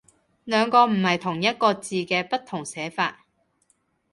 [0.45, 3.23] 兩個唔係同一個字嘅不同寫法